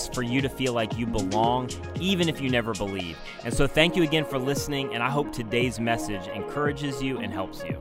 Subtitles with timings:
[0.00, 3.16] is for you to feel like you belong, even if you never believe.
[3.44, 7.32] And so, thank you again for listening, and I hope today's message encourages you and
[7.32, 7.78] helps you.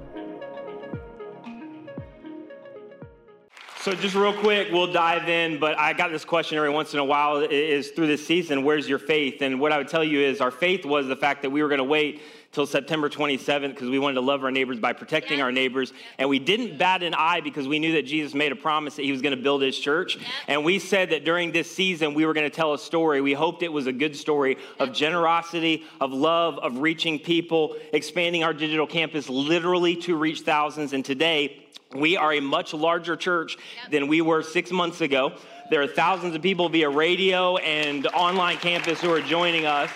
[3.82, 7.00] So, just real quick, we'll dive in, but I got this question every once in
[7.00, 9.42] a while is through this season, where's your faith?
[9.42, 11.70] And what I would tell you is our faith was the fact that we were
[11.70, 15.38] going to wait till September 27th because we wanted to love our neighbors by protecting
[15.38, 15.44] yes.
[15.44, 15.94] our neighbors.
[16.17, 19.03] And we didn't bat an eye because we knew that Jesus made a promise that
[19.03, 20.16] he was going to build his church.
[20.16, 20.25] Yes.
[20.48, 23.22] And we said that during this season, we were going to tell a story.
[23.22, 28.44] We hoped it was a good story of generosity, of love, of reaching people, expanding
[28.44, 30.94] our digital campus literally to reach thousands.
[30.94, 33.58] And today, we are a much larger church
[33.91, 35.34] than we were six months ago.
[35.69, 39.89] There are thousands of people via radio and online campus who are joining us.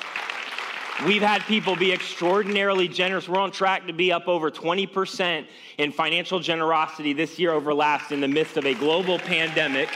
[1.01, 3.27] We've had people be extraordinarily generous.
[3.27, 5.45] We're on track to be up over 20%
[5.79, 9.89] in financial generosity this year over last in the midst of a global pandemic.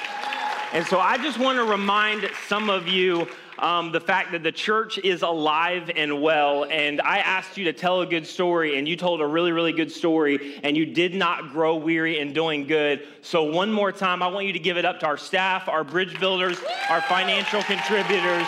[0.74, 3.28] And so I just want to remind some of you
[3.60, 6.66] um, the fact that the church is alive and well.
[6.66, 9.72] And I asked you to tell a good story, and you told a really, really
[9.72, 13.08] good story, and you did not grow weary in doing good.
[13.22, 15.84] So, one more time, I want you to give it up to our staff, our
[15.84, 18.46] bridge builders, our financial contributors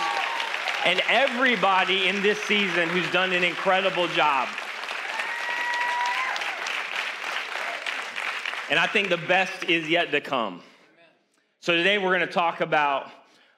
[0.86, 4.48] and everybody in this season who's done an incredible job.
[8.70, 10.62] And I think the best is yet to come.
[11.60, 13.12] So today we're going to talk about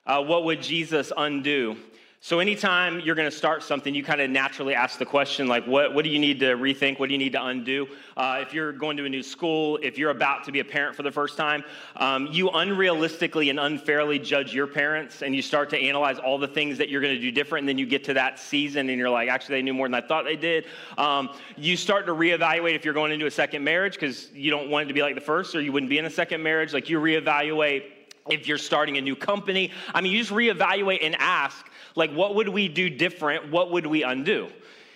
[0.05, 1.75] uh, what would Jesus undo.
[2.23, 5.65] So, anytime you're going to start something, you kind of naturally ask the question, like,
[5.65, 6.99] what, what do you need to rethink?
[6.99, 7.87] What do you need to undo?
[8.15, 10.95] Uh, if you're going to a new school, if you're about to be a parent
[10.95, 11.64] for the first time,
[11.95, 16.48] um, you unrealistically and unfairly judge your parents and you start to analyze all the
[16.48, 17.64] things that you're going to do different.
[17.64, 19.95] And then you get to that season and you're like, actually, they knew more than
[19.95, 20.67] I thought they did.
[20.99, 24.70] Um, you start to reevaluate if you're going into a second marriage because you don't
[24.70, 26.71] want it to be like the first or you wouldn't be in a second marriage.
[26.71, 27.82] Like, you reevaluate
[28.30, 29.71] if you're starting a new company.
[29.93, 31.65] I mean, you just reevaluate and ask,
[31.95, 33.52] like, what would we do different?
[33.52, 34.49] What would we undo?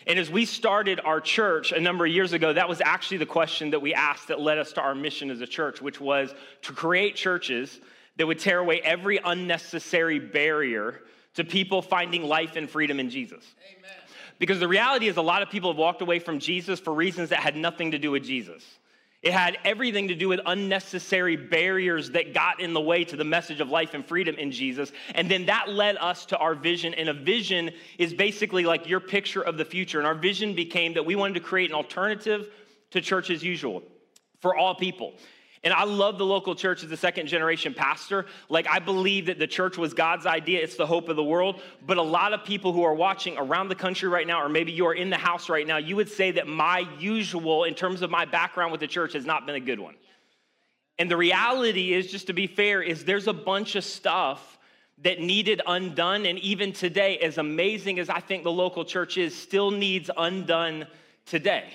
[0.07, 3.25] And as we started our church a number of years ago, that was actually the
[3.25, 6.33] question that we asked that led us to our mission as a church, which was
[6.61, 7.79] to create churches
[8.17, 11.01] that would tear away every unnecessary barrier
[11.33, 13.43] to people finding life and freedom in Jesus.
[13.77, 13.91] Amen.
[14.37, 17.29] Because the reality is, a lot of people have walked away from Jesus for reasons
[17.29, 18.63] that had nothing to do with Jesus.
[19.25, 23.23] It had everything to do with unnecessary barriers that got in the way to the
[23.23, 24.91] message of life and freedom in Jesus.
[25.15, 26.93] And then that led us to our vision.
[26.93, 29.97] And a vision is basically like your picture of the future.
[29.97, 32.49] And our vision became that we wanted to create an alternative
[32.91, 33.81] to church as usual
[34.41, 35.15] for all people.
[35.65, 38.27] And I love the local church as a second generation pastor.
[38.49, 41.59] Like, I believe that the church was God's idea, it's the hope of the world.
[41.87, 44.71] But a lot of people who are watching around the country right now, or maybe
[44.71, 48.03] you are in the house right now, you would say that my usual, in terms
[48.03, 49.95] of my background with the church, has not been a good one.
[50.99, 54.59] And the reality is, just to be fair, is there's a bunch of stuff
[54.99, 56.27] that needed undone.
[56.27, 60.85] And even today, as amazing as I think the local church is, still needs undone
[61.25, 61.73] today.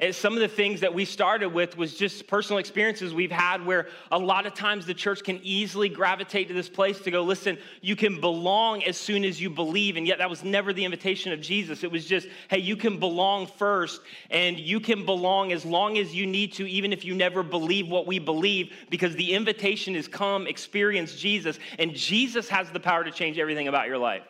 [0.00, 3.64] And some of the things that we started with was just personal experiences we've had
[3.64, 7.22] where a lot of times the church can easily gravitate to this place to go,
[7.22, 9.96] listen, you can belong as soon as you believe.
[9.96, 11.84] And yet that was never the invitation of Jesus.
[11.84, 14.00] It was just, hey, you can belong first
[14.30, 17.86] and you can belong as long as you need to, even if you never believe
[17.86, 21.60] what we believe, because the invitation is come, experience Jesus.
[21.78, 24.24] And Jesus has the power to change everything about your life.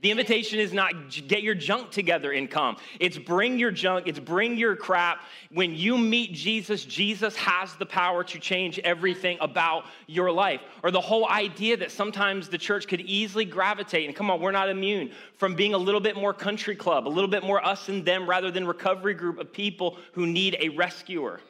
[0.00, 2.76] The invitation is not get your junk together and come.
[3.00, 5.22] It's bring your junk, it's bring your crap.
[5.50, 10.60] When you meet Jesus, Jesus has the power to change everything about your life.
[10.82, 14.50] Or the whole idea that sometimes the church could easily gravitate, and come on, we're
[14.52, 17.88] not immune from being a little bit more country club, a little bit more us
[17.88, 21.40] and them rather than recovery group of people who need a rescuer.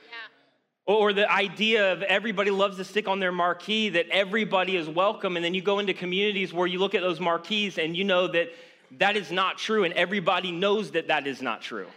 [0.87, 5.37] Or the idea of everybody loves to stick on their marquee, that everybody is welcome.
[5.37, 8.27] And then you go into communities where you look at those marquees and you know
[8.29, 8.51] that
[8.99, 11.89] that is not true, and everybody knows that that is not true.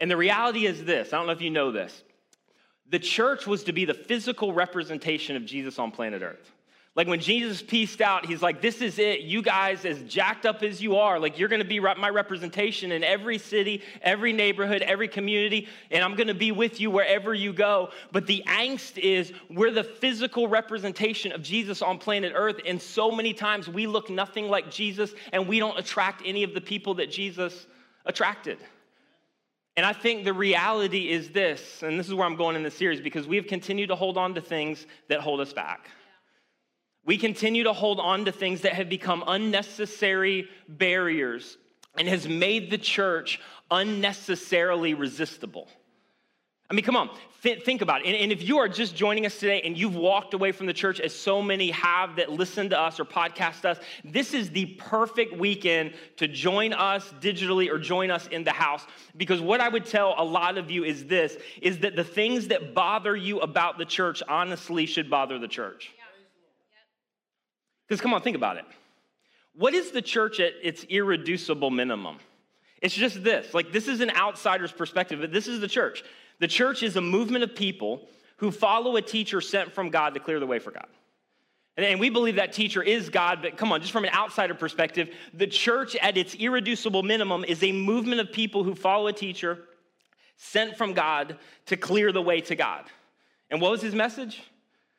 [0.00, 2.02] And the reality is this I don't know if you know this.
[2.90, 6.52] The church was to be the physical representation of Jesus on planet Earth.
[6.98, 9.20] Like when Jesus pieced out, he's like, This is it.
[9.20, 13.04] You guys, as jacked up as you are, like you're gonna be my representation in
[13.04, 17.90] every city, every neighborhood, every community, and I'm gonna be with you wherever you go.
[18.10, 23.12] But the angst is we're the physical representation of Jesus on planet Earth, and so
[23.12, 26.94] many times we look nothing like Jesus and we don't attract any of the people
[26.94, 27.68] that Jesus
[28.06, 28.58] attracted.
[29.76, 32.74] And I think the reality is this, and this is where I'm going in this
[32.74, 35.86] series, because we have continued to hold on to things that hold us back.
[37.08, 41.56] We continue to hold on to things that have become unnecessary barriers
[41.96, 43.40] and has made the church
[43.70, 45.68] unnecessarily resistible.
[46.68, 47.08] I mean, come on,
[47.42, 48.08] th- think about it.
[48.08, 50.74] And, and, if you are just joining us today and you've walked away from the
[50.74, 54.66] church, as so many have that listen to us or podcast us, this is the
[54.76, 58.84] perfect weekend to join us digitally or join us in the house.
[59.16, 62.48] Because what I would tell a lot of you is this is that the things
[62.48, 65.94] that bother you about the church honestly should bother the church.
[67.88, 68.64] Because come on, think about it.
[69.54, 72.18] What is the church at its irreducible minimum?
[72.80, 73.54] It's just this.
[73.54, 76.04] Like, this is an outsider's perspective, but this is the church.
[76.38, 78.06] The church is a movement of people
[78.36, 80.86] who follow a teacher sent from God to clear the way for God.
[81.76, 85.14] And, we believe that teacher is God, but come on, just from an outsider perspective,
[85.32, 89.60] the church at its irreducible minimum is a movement of people who follow a teacher
[90.36, 92.84] sent from God to clear the way to God.
[93.50, 94.42] And what was his message?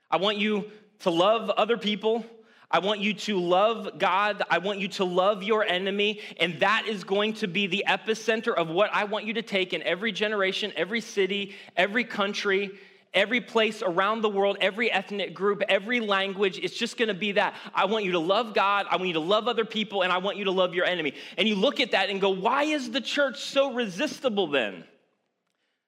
[0.09, 2.25] I want you to love other people
[2.71, 4.43] I want you to love God.
[4.49, 6.21] I want you to love your enemy.
[6.39, 9.73] And that is going to be the epicenter of what I want you to take
[9.73, 12.71] in every generation, every city, every country,
[13.11, 16.59] every place around the world, every ethnic group, every language.
[16.59, 17.55] It's just gonna be that.
[17.73, 18.85] I want you to love God.
[18.91, 20.03] I want you to love other people.
[20.03, 21.15] And I want you to love your enemy.
[21.39, 24.83] And you look at that and go, why is the church so resistible then?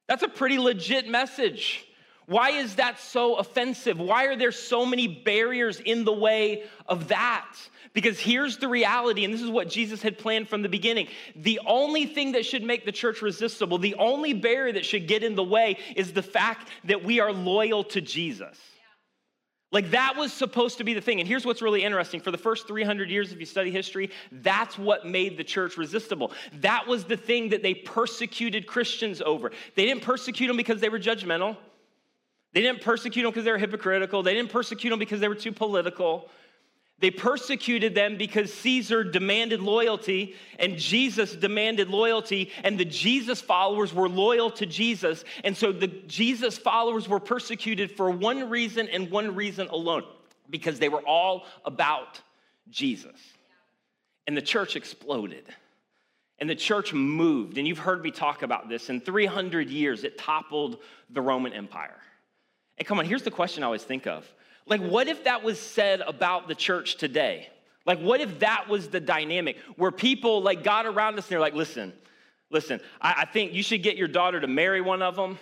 [0.07, 1.85] That's a pretty legit message.
[2.31, 3.99] Why is that so offensive?
[3.99, 7.57] Why are there so many barriers in the way of that?
[7.91, 11.09] Because here's the reality, and this is what Jesus had planned from the beginning.
[11.35, 15.25] The only thing that should make the church resistible, the only barrier that should get
[15.25, 18.57] in the way, is the fact that we are loyal to Jesus.
[19.73, 21.19] Like that was supposed to be the thing.
[21.19, 22.21] And here's what's really interesting.
[22.21, 26.31] For the first 300 years, if you study history, that's what made the church resistible.
[26.61, 29.51] That was the thing that they persecuted Christians over.
[29.75, 31.57] They didn't persecute them because they were judgmental.
[32.53, 34.23] They didn't persecute them because they were hypocritical.
[34.23, 36.29] They didn't persecute them because they were too political.
[37.01, 43.91] They persecuted them because Caesar demanded loyalty and Jesus demanded loyalty, and the Jesus followers
[43.91, 45.23] were loyal to Jesus.
[45.43, 50.03] And so the Jesus followers were persecuted for one reason and one reason alone
[50.49, 52.21] because they were all about
[52.69, 53.19] Jesus.
[54.27, 55.45] And the church exploded.
[56.37, 57.57] And the church moved.
[57.57, 58.89] And you've heard me talk about this.
[58.89, 60.77] In 300 years, it toppled
[61.09, 61.97] the Roman Empire.
[62.77, 64.31] And come on, here's the question I always think of.
[64.65, 67.49] Like, what if that was said about the church today?
[67.85, 71.39] Like, what if that was the dynamic where people like got around us and they're
[71.39, 71.93] like, listen,
[72.49, 75.39] listen, I, I think you should get your daughter to marry one of them.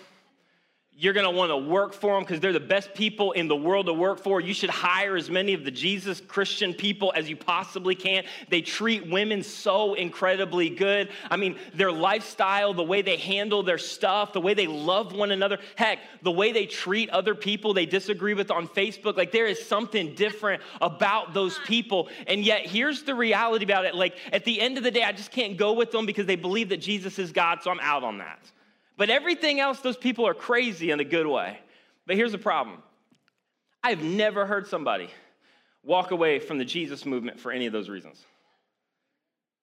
[1.00, 3.92] You're gonna wanna work for them because they're the best people in the world to
[3.94, 4.38] work for.
[4.38, 8.24] You should hire as many of the Jesus Christian people as you possibly can.
[8.50, 11.08] They treat women so incredibly good.
[11.30, 15.30] I mean, their lifestyle, the way they handle their stuff, the way they love one
[15.30, 15.58] another.
[15.74, 19.16] Heck, the way they treat other people they disagree with on Facebook.
[19.16, 22.10] Like, there is something different about those people.
[22.26, 23.94] And yet, here's the reality about it.
[23.94, 26.36] Like, at the end of the day, I just can't go with them because they
[26.36, 28.38] believe that Jesus is God, so I'm out on that.
[29.00, 31.58] But everything else, those people are crazy in a good way.
[32.06, 32.82] But here's the problem
[33.82, 35.08] I've never heard somebody
[35.82, 38.22] walk away from the Jesus movement for any of those reasons.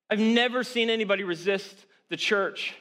[0.09, 2.73] I've never seen anybody resist the church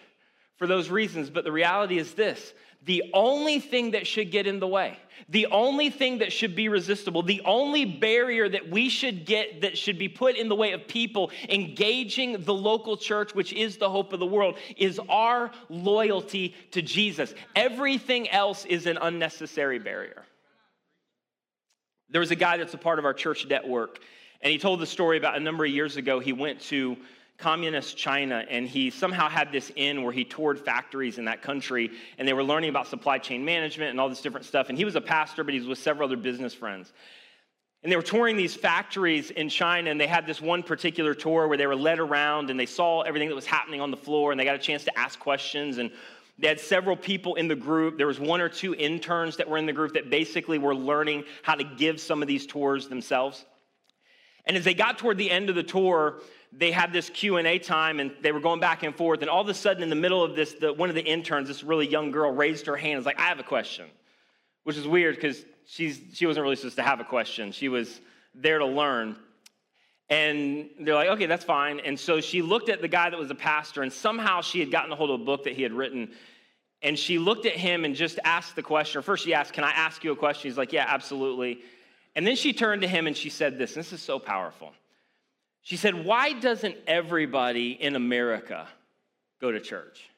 [0.56, 2.54] for those reasons, but the reality is this
[2.86, 4.96] the only thing that should get in the way,
[5.28, 9.76] the only thing that should be resistible, the only barrier that we should get that
[9.76, 13.90] should be put in the way of people engaging the local church, which is the
[13.90, 17.34] hope of the world, is our loyalty to Jesus.
[17.56, 20.24] Everything else is an unnecessary barrier.
[22.08, 23.98] There was a guy that's a part of our church network,
[24.40, 26.20] and he told the story about a number of years ago.
[26.20, 26.96] He went to
[27.38, 31.90] communist China, and he somehow had this in where he toured factories in that country,
[32.18, 34.68] and they were learning about supply chain management and all this different stuff.
[34.68, 36.92] And he was a pastor, but he was with several other business friends.
[37.82, 41.46] And they were touring these factories in China, and they had this one particular tour
[41.46, 44.32] where they were led around and they saw everything that was happening on the floor,
[44.32, 45.78] and they got a chance to ask questions.
[45.78, 45.90] And
[46.38, 47.96] they had several people in the group.
[47.96, 51.24] There was one or two interns that were in the group that basically were learning
[51.42, 53.44] how to give some of these tours themselves.
[54.46, 56.20] And as they got toward the end of the tour,
[56.56, 59.48] they had this q&a time and they were going back and forth and all of
[59.48, 62.10] a sudden in the middle of this the, one of the interns this really young
[62.10, 63.86] girl raised her hand and was like i have a question
[64.64, 68.00] which is weird because she's she wasn't really supposed to have a question she was
[68.36, 69.16] there to learn.
[70.08, 71.80] And they're like, okay, that's fine.
[71.80, 74.70] And so she looked at the guy that was a pastor, and somehow she had
[74.70, 76.12] gotten a hold of a book that he had written.
[76.82, 79.02] And she looked at him and just asked the question.
[79.02, 80.48] First, she asked, Can I ask you a question?
[80.48, 81.60] He's like, Yeah, absolutely.
[82.14, 84.72] And then she turned to him and she said this, and this is so powerful.
[85.66, 88.68] She said, Why doesn't everybody in America
[89.40, 90.08] go to church?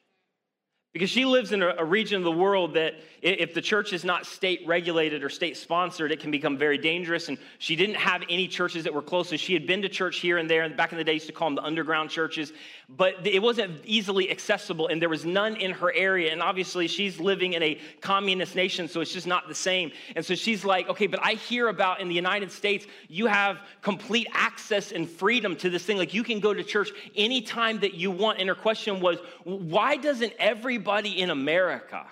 [0.91, 4.25] Because she lives in a, region of the world that, if the church is not
[4.25, 7.27] state regulated or state sponsored, it can become very dangerous.
[7.27, 9.29] And she didn't have any churches that were close.
[9.29, 10.63] So she had been to church here and there.
[10.63, 12.53] And back in the day, used to call them the underground churches.
[12.87, 16.31] But it wasn't easily accessible, and there was none in her area.
[16.31, 19.91] And obviously, she's living in a communist nation, so it's just not the same.
[20.15, 23.59] And so she's like, okay, but I hear about in the United States, you have
[23.81, 25.97] complete access and freedom to this thing.
[25.97, 28.39] Like you can go to church anytime that you want.
[28.39, 32.05] And her question was, why doesn't every everybody in America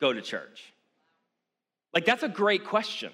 [0.00, 0.72] go to church?
[1.92, 3.10] Like, that's a great question.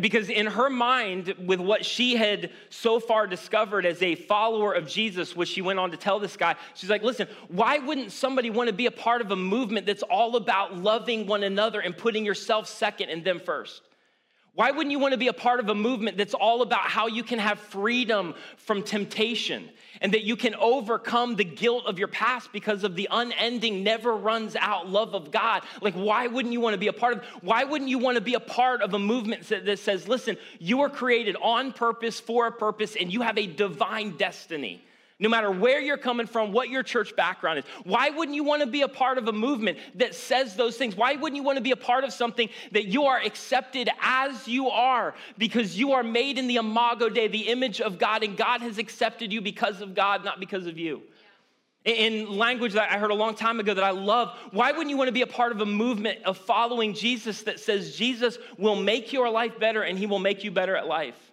[0.00, 4.86] Because in her mind, with what she had so far discovered as a follower of
[4.86, 8.48] Jesus, which she went on to tell this guy, she's like, listen, why wouldn't somebody
[8.48, 11.96] want to be a part of a movement that's all about loving one another and
[11.96, 13.82] putting yourself second and them first?
[14.54, 17.06] Why wouldn't you want to be a part of a movement that's all about how
[17.06, 19.68] you can have freedom from temptation
[20.00, 24.14] and that you can overcome the guilt of your past because of the unending, never
[24.14, 25.62] runs out love of God?
[25.80, 27.24] Like, why wouldn't you want to be a part of?
[27.42, 30.78] Why wouldn't you want to be a part of a movement that says, listen, you
[30.78, 34.84] were created on purpose for a purpose and you have a divine destiny?
[35.20, 37.64] No matter where you're coming from, what your church background is.
[37.84, 40.96] Why wouldn't you want to be a part of a movement that says those things?
[40.96, 44.48] Why wouldn't you want to be a part of something that you are accepted as
[44.48, 48.36] you are because you are made in the imago Dei, the image of God, and
[48.36, 51.02] God has accepted you because of God, not because of you?
[51.84, 54.96] In language that I heard a long time ago that I love, why wouldn't you
[54.96, 58.76] want to be a part of a movement of following Jesus that says Jesus will
[58.76, 61.29] make your life better and he will make you better at life?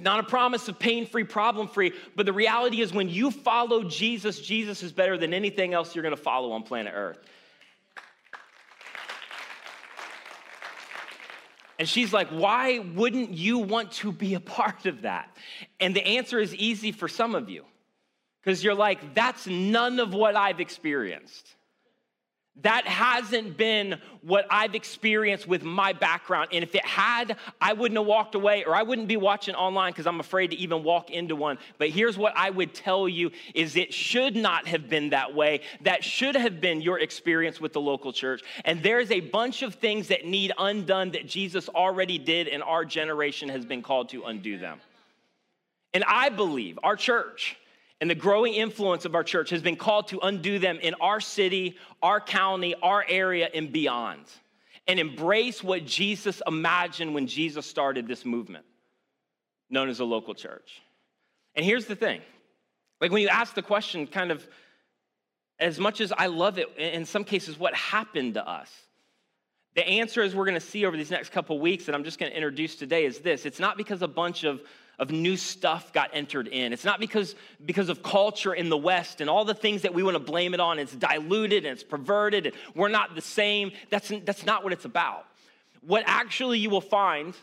[0.00, 3.84] Not a promise of pain free, problem free, but the reality is when you follow
[3.84, 7.18] Jesus, Jesus is better than anything else you're gonna follow on planet Earth.
[11.78, 15.36] And she's like, Why wouldn't you want to be a part of that?
[15.80, 17.64] And the answer is easy for some of you,
[18.40, 21.54] because you're like, That's none of what I've experienced.
[22.60, 26.50] That hasn't been what I've experienced with my background.
[26.52, 29.92] And if it had, I wouldn't have walked away or I wouldn't be watching online
[29.92, 31.56] because I'm afraid to even walk into one.
[31.78, 35.62] But here's what I would tell you is it should not have been that way.
[35.80, 38.42] That should have been your experience with the local church.
[38.66, 42.84] And there's a bunch of things that need undone that Jesus already did and our
[42.84, 44.78] generation has been called to undo them.
[45.94, 47.56] And I believe our church
[48.02, 51.20] and the growing influence of our church has been called to undo them in our
[51.20, 54.24] city, our county, our area, and beyond,
[54.88, 58.64] and embrace what Jesus imagined when Jesus started this movement
[59.70, 60.82] known as a local church.
[61.54, 62.20] And here's the thing
[63.00, 64.44] like when you ask the question, kind of,
[65.60, 68.68] as much as I love it, in some cases, what happened to us?
[69.76, 72.18] The answer, as we're going to see over these next couple weeks, that I'm just
[72.18, 74.60] going to introduce today, is this it's not because a bunch of
[75.02, 76.72] of new stuff got entered in.
[76.72, 77.34] It's not because,
[77.66, 80.54] because of culture in the West and all the things that we want to blame
[80.54, 80.78] it on.
[80.78, 83.72] It's diluted and it's perverted and we're not the same.
[83.90, 85.26] That's, that's not what it's about.
[85.80, 87.34] What actually you will find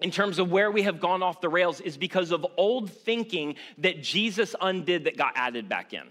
[0.00, 3.54] in terms of where we have gone off the rails is because of old thinking
[3.78, 6.04] that Jesus undid that got added back in.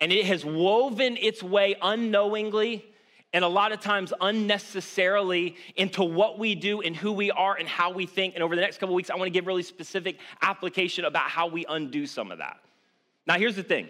[0.00, 2.84] And it has woven its way unknowingly
[3.32, 7.66] and a lot of times unnecessarily into what we do and who we are and
[7.66, 8.34] how we think.
[8.34, 11.46] And over the next couple weeks, I want to give really specific application about how
[11.46, 12.58] we undo some of that.
[13.26, 13.88] Now, here's the thing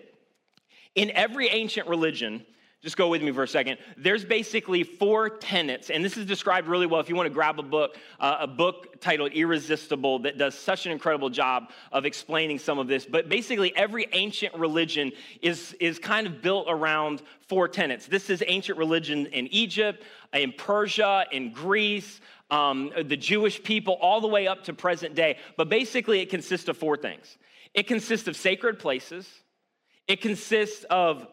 [0.94, 2.44] in every ancient religion,
[2.82, 3.78] just go with me for a second.
[3.96, 7.60] There's basically four tenets, and this is described really well if you want to grab
[7.60, 12.58] a book, uh, a book titled Irresistible that does such an incredible job of explaining
[12.58, 13.06] some of this.
[13.06, 18.06] But basically, every ancient religion is, is kind of built around four tenets.
[18.06, 22.20] This is ancient religion in Egypt, in Persia, in Greece,
[22.50, 25.38] um, the Jewish people, all the way up to present day.
[25.56, 27.38] But basically, it consists of four things
[27.74, 29.26] it consists of sacred places,
[30.08, 31.26] it consists of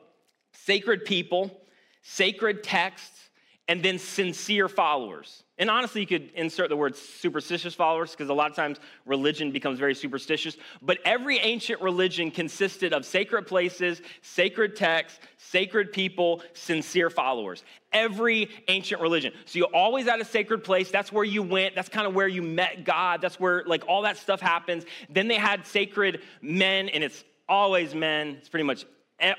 [0.66, 1.62] sacred people,
[2.02, 3.30] sacred texts,
[3.70, 5.44] and then sincere followers.
[5.60, 9.52] And honestly, you could insert the word superstitious followers because a lot of times religion
[9.52, 10.58] becomes very superstitious.
[10.82, 17.64] But every ancient religion consisted of sacred places, sacred texts, sacred people, sincere followers.
[17.94, 19.34] Every ancient religion.
[19.46, 20.90] So you always at a sacred place.
[20.90, 21.76] That's where you went.
[21.76, 23.22] That's kind of where you met God.
[23.22, 24.86] That's where like all that stuff happens.
[25.12, 28.38] Then they had sacred men, and it's always men.
[28.40, 28.86] It's pretty much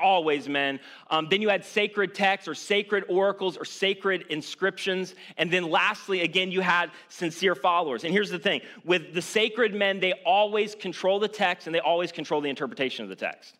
[0.01, 0.81] always men.
[1.11, 5.15] Um, then you had sacred texts or sacred oracles or sacred inscriptions.
[5.37, 8.05] And then lastly, again, you had sincere followers.
[8.05, 11.81] And here's the thing with the sacred men, they always control the text and they
[11.81, 13.57] always control the interpretation of the text.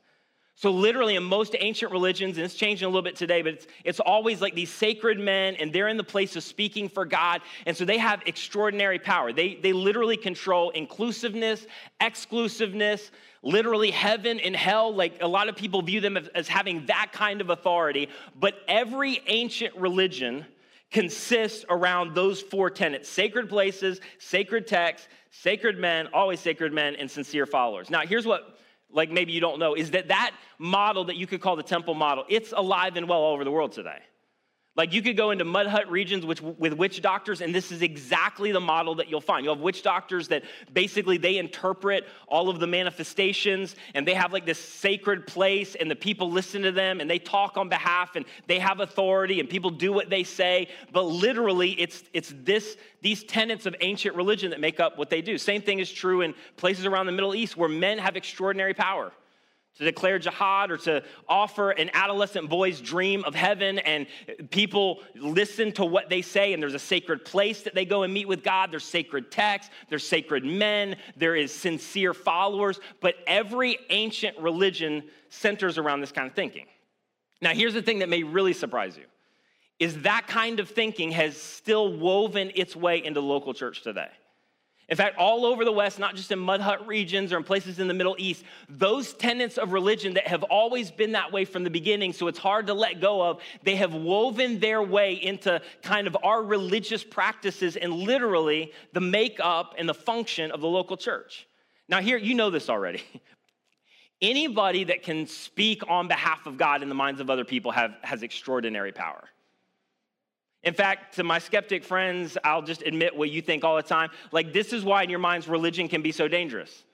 [0.61, 3.67] So, literally, in most ancient religions, and it's changing a little bit today, but it's,
[3.83, 7.41] it's always like these sacred men, and they're in the place of speaking for God.
[7.65, 9.33] And so they have extraordinary power.
[9.33, 11.67] They, they literally control inclusiveness,
[11.99, 13.11] exclusiveness,
[13.43, 14.95] literally heaven and hell.
[14.95, 18.09] Like a lot of people view them as, having that kind of authority.
[18.39, 20.47] But every ancient religion
[20.91, 27.11] consists around those four tenets sacred places, sacred texts, sacred men, always sacred men, and
[27.11, 27.91] sincere followers.
[27.91, 28.57] Now, here's what
[28.93, 31.95] like maybe you don't know, is that that model that you could call the temple
[31.95, 33.99] model, it's alive and well all over the world today.
[34.77, 37.83] Like you could go into mud hut regions which, with witch doctors, and this is
[37.83, 39.45] exactly the model that you'll find.
[39.45, 44.33] You'll have witch doctors that basically they interpret all of the manifestations, and they have
[44.33, 48.15] like this sacred place, and the people listen to them, and they talk on behalf,
[48.15, 50.69] and they have authority, and people do what they say.
[50.93, 55.21] But literally, it's it's this these tenets of ancient religion that make up what they
[55.21, 55.37] do.
[55.37, 59.13] Same thing is true in places around the Middle East where men have extraordinary power
[59.77, 64.07] to declare jihad or to offer an adolescent boy's dream of heaven and
[64.51, 68.13] people listen to what they say and there's a sacred place that they go and
[68.13, 68.71] meet with god.
[68.71, 75.79] There's sacred texts there's sacred men there is sincere followers but every ancient religion centers
[75.79, 76.67] around this kind of thinking.
[77.41, 79.05] Now here's the thing that may really surprise you
[79.79, 84.09] is that kind of thinking has still woven its way into local church today
[84.91, 87.79] in fact, all over the West, not just in mud hut regions or in places
[87.79, 91.63] in the Middle East, those tenets of religion that have always been that way from
[91.63, 95.63] the beginning, so it's hard to let go of, they have woven their way into
[95.83, 100.97] kind of our religious practices and literally the makeup and the function of the local
[100.97, 101.47] church.
[101.89, 103.05] Now, here, you know this already.
[104.21, 107.95] Anybody that can speak on behalf of God in the minds of other people have,
[108.03, 109.29] has extraordinary power.
[110.63, 114.11] In fact, to my skeptic friends, I'll just admit what you think all the time.
[114.31, 116.85] Like, this is why in your minds religion can be so dangerous.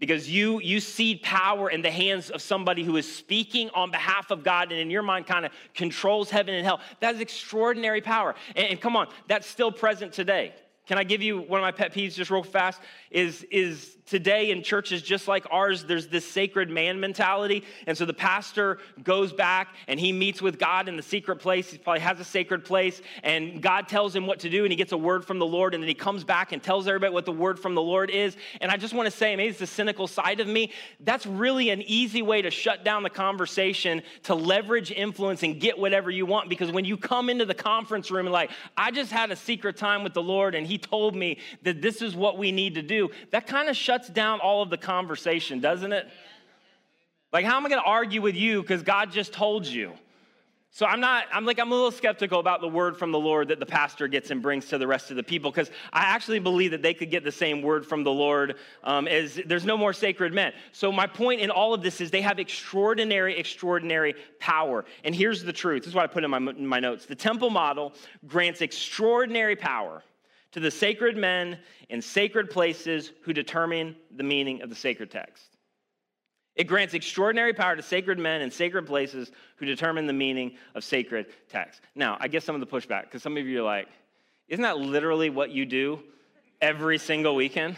[0.00, 4.32] Because you, you cede power in the hands of somebody who is speaking on behalf
[4.32, 6.80] of God and in your mind kind of controls heaven and hell.
[6.98, 8.34] That is extraordinary power.
[8.56, 10.52] And, and come on, that's still present today.
[10.86, 12.80] Can I give you one of my pet peeves just real fast?
[13.10, 17.64] Is, is today in churches just like ours, there's this sacred man mentality.
[17.86, 21.70] And so the pastor goes back and he meets with God in the secret place.
[21.70, 24.76] He probably has a sacred place, and God tells him what to do, and he
[24.76, 27.24] gets a word from the Lord, and then he comes back and tells everybody what
[27.24, 28.36] the word from the Lord is.
[28.60, 30.72] And I just want to say, maybe it's the cynical side of me.
[31.00, 35.78] That's really an easy way to shut down the conversation, to leverage influence and get
[35.78, 36.48] whatever you want.
[36.48, 39.76] Because when you come into the conference room and, like, I just had a secret
[39.76, 42.82] time with the Lord, and he told me that this is what we need to
[42.82, 46.08] do, that kind of shuts down all of the conversation, doesn't it?
[47.32, 49.92] Like, how am I going to argue with you because God just told you?
[50.74, 53.46] So I'm not, I'm like, I'm a little skeptical about the word from the Lord
[53.46, 56.40] that the pastor gets and brings to the rest of the people because I actually
[56.40, 59.76] believe that they could get the same word from the Lord um, as there's no
[59.76, 60.52] more sacred men.
[60.72, 64.84] So my point in all of this is they have extraordinary, extraordinary power.
[65.04, 65.82] And here's the truth.
[65.82, 67.06] This is what I put in my, in my notes.
[67.06, 67.94] The temple model
[68.26, 70.02] grants extraordinary power
[70.54, 75.56] to the sacred men in sacred places who determine the meaning of the sacred text.
[76.54, 80.84] It grants extraordinary power to sacred men in sacred places who determine the meaning of
[80.84, 81.80] sacred text.
[81.96, 83.88] Now, I get some of the pushback because some of you are like,
[84.46, 85.98] isn't that literally what you do
[86.60, 87.74] every single weekend?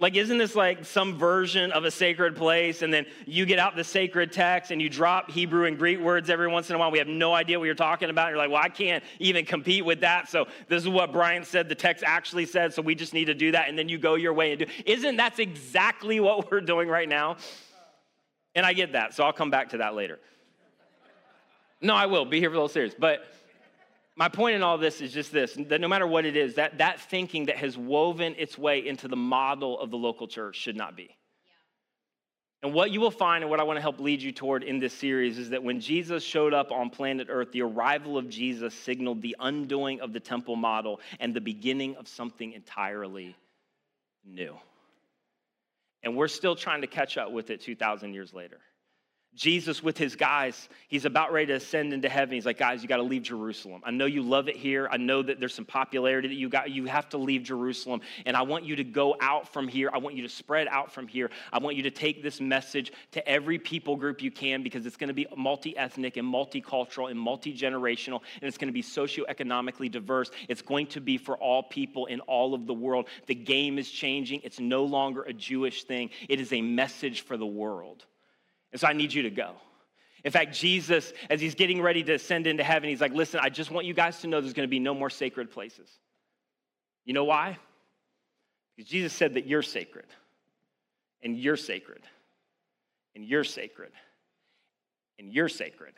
[0.00, 2.82] Like, isn't this like some version of a sacred place?
[2.82, 6.30] And then you get out the sacred text and you drop Hebrew and Greek words
[6.30, 6.90] every once in a while.
[6.90, 8.30] We have no idea what you're talking about.
[8.30, 10.28] You're like, well, I can't even compete with that.
[10.28, 12.74] So this is what Brian said the text actually said.
[12.74, 13.68] So we just need to do that.
[13.68, 14.66] And then you go your way and do.
[14.84, 17.36] Isn't that's exactly what we're doing right now?
[18.56, 19.14] And I get that.
[19.14, 20.18] So I'll come back to that later.
[21.80, 22.24] No, I will.
[22.24, 22.94] Be here for a little serious.
[22.98, 23.26] But
[24.16, 26.78] my point in all this is just this that no matter what it is, that,
[26.78, 30.76] that thinking that has woven its way into the model of the local church should
[30.76, 31.16] not be.
[32.62, 34.78] And what you will find, and what I want to help lead you toward in
[34.78, 38.72] this series, is that when Jesus showed up on planet Earth, the arrival of Jesus
[38.72, 43.36] signaled the undoing of the temple model and the beginning of something entirely
[44.24, 44.56] new.
[46.02, 48.60] And we're still trying to catch up with it 2,000 years later.
[49.34, 52.34] Jesus with his guys, he's about ready to ascend into heaven.
[52.34, 53.82] He's like, guys, you got to leave Jerusalem.
[53.84, 54.88] I know you love it here.
[54.90, 56.70] I know that there's some popularity that you got.
[56.70, 58.00] You have to leave Jerusalem.
[58.26, 59.90] And I want you to go out from here.
[59.92, 61.30] I want you to spread out from here.
[61.52, 64.96] I want you to take this message to every people group you can because it's
[64.96, 68.20] going to be multi ethnic and multicultural and multi generational.
[68.40, 70.30] And it's going to be socioeconomically diverse.
[70.48, 73.08] It's going to be for all people in all of the world.
[73.26, 74.42] The game is changing.
[74.44, 78.04] It's no longer a Jewish thing, it is a message for the world.
[78.74, 79.52] And so I need you to go.
[80.24, 83.50] In fact, Jesus, as he's getting ready to ascend into heaven, he's like, listen, I
[83.50, 85.88] just want you guys to know there's going to be no more sacred places.
[87.04, 87.56] You know why?
[88.74, 90.06] Because Jesus said that you're sacred,
[91.22, 92.02] and you're sacred,
[93.14, 93.92] and you're sacred,
[95.20, 95.92] and you're sacred.
[95.94, 95.96] And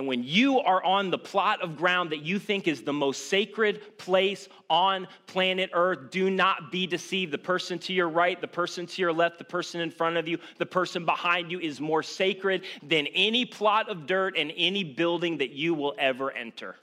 [0.00, 3.98] when you are on the plot of ground that you think is the most sacred
[3.98, 7.32] place on planet Earth, do not be deceived.
[7.32, 10.26] The person to your right, the person to your left, the person in front of
[10.26, 14.82] you, the person behind you is more sacred than any plot of dirt and any
[14.82, 16.76] building that you will ever enter.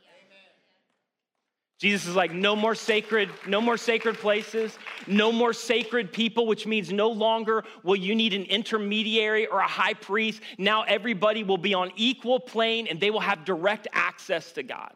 [1.80, 6.68] Jesus is like, no more sacred, no more sacred places, no more sacred people, which
[6.68, 10.42] means no longer will you need an intermediary or a high priest.
[10.58, 14.92] Now everybody will be on equal plane and they will have direct access to God.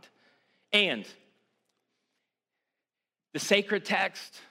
[0.74, 1.08] And
[3.32, 4.42] the sacred text,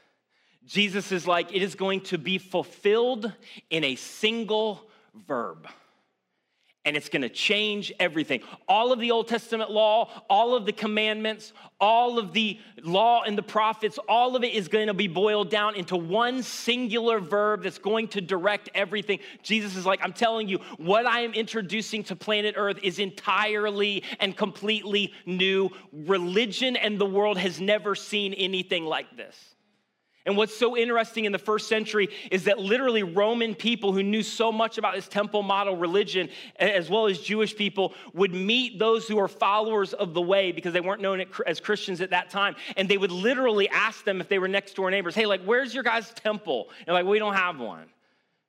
[0.65, 3.31] Jesus is like, it is going to be fulfilled
[3.69, 4.81] in a single
[5.29, 5.69] verb
[6.85, 8.41] and it's going to change everything.
[8.67, 13.39] All of the Old Testament law, all of the commandments, all of the law and
[13.39, 17.63] the prophets, all of it is going to be boiled down into one singular verb
[17.63, 19.21] that's going to direct everything.
[19.43, 24.03] Jesus is like, I'm telling you, what I am introducing to planet Earth is entirely
[24.19, 25.71] and completely new.
[25.93, 29.37] Religion and the world has never seen anything like this.
[30.25, 34.23] And what's so interesting in the first century is that literally Roman people who knew
[34.23, 36.29] so much about this temple model religion,
[36.61, 40.73] as well as Jewish people, would meet those who are followers of the way because
[40.73, 42.55] they weren't known as Christians at that time.
[42.77, 45.75] And they would literally ask them if they were next door neighbors, hey, like, where's
[45.75, 46.71] your guys' temple?
[46.87, 47.87] And like, we don't have one.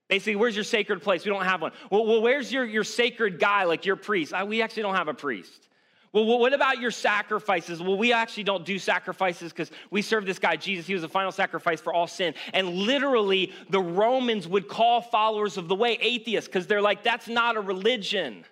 [0.10, 1.26] Basically, where's your sacred place?
[1.26, 1.72] We don't have one.
[1.90, 4.32] Well, well where's your, your sacred guy, like your priest?
[4.46, 5.70] we actually don't have a priest.
[6.14, 7.82] Well, what about your sacrifices?
[7.82, 10.86] Well, we actually don't do sacrifices because we serve this guy, Jesus.
[10.86, 12.36] He was the final sacrifice for all sin.
[12.54, 17.28] And literally, the Romans would call followers of the way atheists because they're like, that's
[17.28, 18.46] not a religion.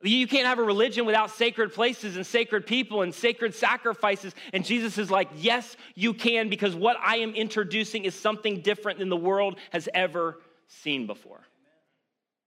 [0.00, 4.32] You can't have a religion without sacred places and sacred people and sacred sacrifices.
[4.52, 9.00] And Jesus is like, yes, you can, because what I am introducing is something different
[9.00, 11.40] than the world has ever seen before.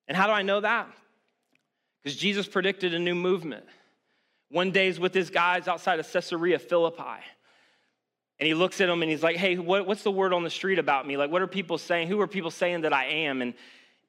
[0.07, 0.87] And how do I know that?
[2.05, 3.65] Because Jesus predicted a new movement.
[4.51, 7.19] One day he's with his guys outside of Caesarea Philippi.
[8.39, 10.51] And he looks at them and he's like, hey, what, what's the word on the
[10.51, 11.17] street about me?
[11.17, 12.07] Like, what are people saying?
[12.09, 13.41] Who are people saying that I am?
[13.41, 13.55] And,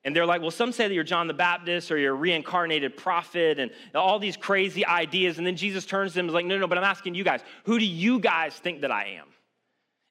[0.04, 2.98] and they're like, well, some say that you're John the Baptist or you're a reincarnated
[2.98, 5.38] prophet and all these crazy ideas.
[5.38, 7.24] And then Jesus turns to them and is like, no, no, but I'm asking you
[7.24, 9.26] guys, who do you guys think that I am?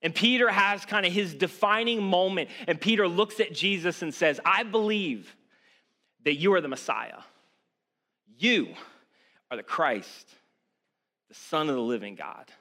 [0.02, 2.50] And Peter has kind of his defining moment.
[2.68, 5.36] And Peter looks at Jesus and says, I believe
[6.24, 7.20] that you are the Messiah.
[8.38, 8.74] You
[9.50, 10.28] are the Christ,
[11.30, 12.52] the Son of the living God.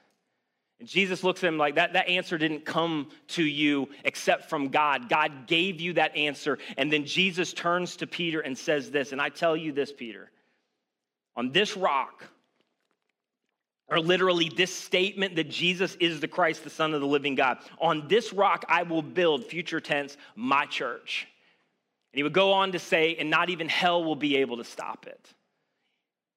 [0.80, 4.68] And Jesus looks at him like that, that answer didn't come to you except from
[4.68, 5.08] God.
[5.08, 6.58] God gave you that answer.
[6.76, 10.30] And then Jesus turns to Peter and says this, and I tell you this, Peter,
[11.36, 12.24] on this rock,
[13.88, 17.58] or literally this statement that Jesus is the Christ, the Son of the living God,
[17.80, 21.28] on this rock I will build, future tense, my church.
[22.12, 24.64] And he would go on to say, and not even hell will be able to
[24.64, 25.32] stop it.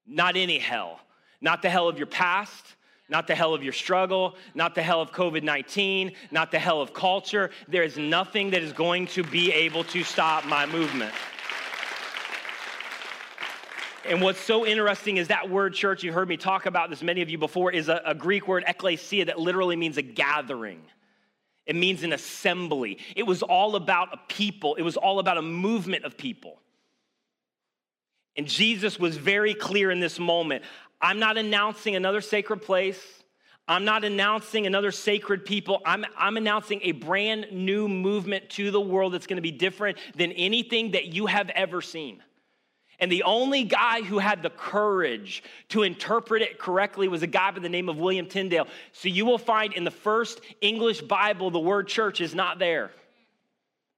[0.08, 1.00] Not any hell.
[1.42, 2.76] Not the hell of your past,
[3.10, 6.82] not the hell of your struggle, not the hell of COVID 19, not the hell
[6.82, 7.52] of culture.
[7.68, 11.14] There is nothing that is going to be able to stop my movement.
[14.08, 17.22] And what's so interesting is that word church, you heard me talk about this, many
[17.22, 20.82] of you before, is a, a Greek word, ekklesia, that literally means a gathering.
[21.66, 23.00] It means an assembly.
[23.18, 26.60] It was all about a people, it was all about a movement of people.
[28.38, 30.64] And Jesus was very clear in this moment
[31.02, 33.00] I'm not announcing another sacred place.
[33.68, 35.82] I'm not announcing another sacred people.
[35.86, 40.32] I'm, I'm announcing a brand new movement to the world that's to be different than
[40.32, 42.24] anything that you have ever seen.
[43.00, 47.52] And the only guy who had the courage to interpret it correctly was a guy
[47.52, 48.68] by the name of William Tyndale.
[48.94, 52.92] So you will find in the first English Bible, the word church is not there.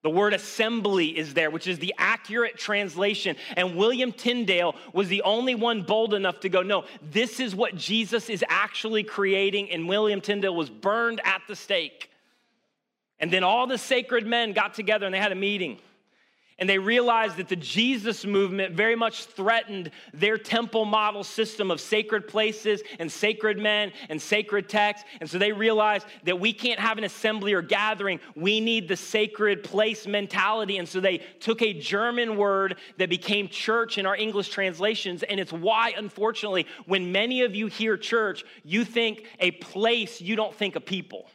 [0.01, 3.35] The word assembly is there, which is the accurate translation.
[3.57, 7.75] And William Tyndale was the only one bold enough to go, no, this is what
[7.75, 9.69] Jesus is actually creating.
[9.71, 12.09] And William Tyndale was burned at the stake.
[13.19, 15.79] And then all the sacred men got together and they had a meeting
[16.59, 21.79] and they realized that the Jesus movement very much threatened their temple model system of
[21.79, 25.07] sacred places and sacred men and sacred texts.
[25.21, 28.19] And so they realized that we can't have an assembly or gathering.
[28.35, 30.77] We need the sacred place mentality.
[30.77, 35.23] And so they took a German word that became church in our English translations.
[35.23, 40.35] And it's why, unfortunately, when many of you hear church, you think a place, you
[40.35, 41.25] don't think a people.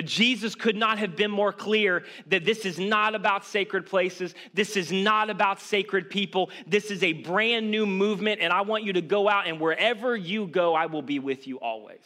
[0.00, 4.34] But Jesus could not have been more clear that this is not about sacred places.
[4.54, 6.48] This is not about sacred people.
[6.66, 10.16] This is a brand new movement, and I want you to go out, and wherever
[10.16, 12.00] you go, I will be with you always.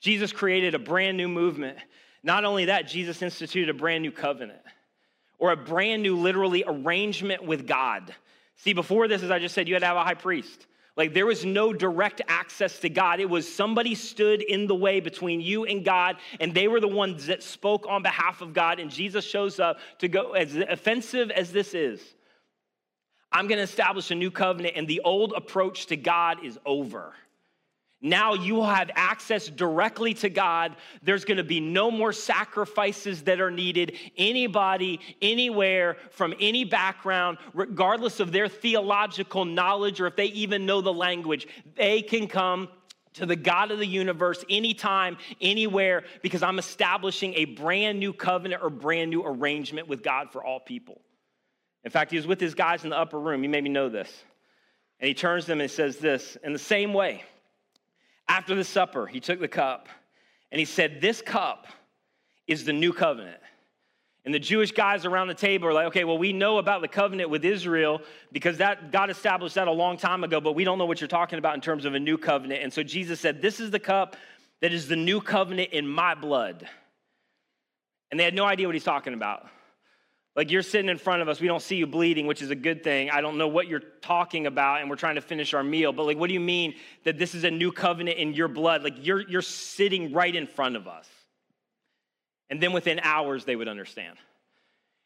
[0.00, 1.76] Jesus created a brand new movement.
[2.22, 4.62] Not only that, Jesus instituted a brand new covenant
[5.40, 8.14] or a brand new, literally, arrangement with God.
[8.58, 10.68] See, before this, as I just said, you had to have a high priest.
[10.96, 13.20] Like there was no direct access to God.
[13.20, 16.88] It was somebody stood in the way between you and God, and they were the
[16.88, 18.80] ones that spoke on behalf of God.
[18.80, 22.00] And Jesus shows up to go, as offensive as this is,
[23.30, 27.12] I'm going to establish a new covenant, and the old approach to God is over.
[28.02, 30.76] Now you will have access directly to God.
[31.02, 33.96] There's going to be no more sacrifices that are needed.
[34.16, 40.82] Anybody, anywhere, from any background, regardless of their theological knowledge or if they even know
[40.82, 42.68] the language, they can come
[43.14, 48.62] to the God of the universe anytime, anywhere, because I'm establishing a brand new covenant
[48.62, 51.00] or brand new arrangement with God for all people.
[51.82, 53.42] In fact, he was with his guys in the upper room.
[53.42, 54.12] You maybe know this.
[55.00, 57.24] And he turns to them and says this in the same way.
[58.28, 59.88] After the supper, he took the cup
[60.50, 61.66] and he said, This cup
[62.46, 63.40] is the new covenant.
[64.24, 66.88] And the Jewish guys around the table are like, okay, well, we know about the
[66.88, 68.00] covenant with Israel
[68.32, 71.06] because that God established that a long time ago, but we don't know what you're
[71.06, 72.64] talking about in terms of a new covenant.
[72.64, 74.16] And so Jesus said, This is the cup
[74.60, 76.68] that is the new covenant in my blood.
[78.10, 79.46] And they had no idea what he's talking about.
[80.36, 82.54] Like you're sitting in front of us, we don't see you bleeding, which is a
[82.54, 83.10] good thing.
[83.10, 85.92] I don't know what you're talking about, and we're trying to finish our meal.
[85.92, 88.84] But like, what do you mean that this is a new covenant in your blood?
[88.84, 91.08] Like you're you're sitting right in front of us.
[92.50, 94.18] And then within hours, they would understand.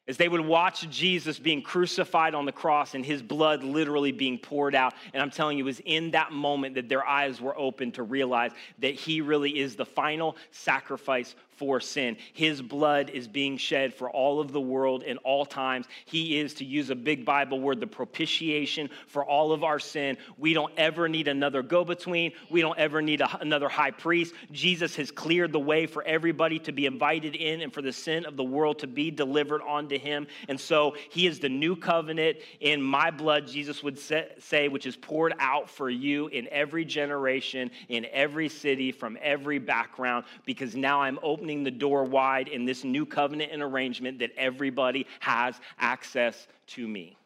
[0.09, 4.39] As they would watch Jesus being crucified on the cross and his blood literally being
[4.39, 4.95] poured out.
[5.15, 8.03] And I'm telling you, it was in that moment that their eyes were open to
[8.03, 12.17] realize that he really is the final sacrifice for sin.
[12.33, 15.85] His blood is being shed for all of the world in all times.
[16.07, 20.17] He is, to use a big Bible word, the propitiation for all of our sin.
[20.39, 24.33] We don't ever need another go between, we don't ever need a, another high priest.
[24.53, 28.25] Jesus has cleared the way for everybody to be invited in and for the sin
[28.25, 30.27] of the world to be delivered onto him.
[30.49, 34.97] And so he is the new covenant in my blood, Jesus would say, which is
[34.97, 41.03] poured out for you in every generation, in every city, from every background, because now
[41.03, 45.57] I'm opening opening the door wide in this new covenant and arrangement that everybody has
[45.81, 47.17] access to me.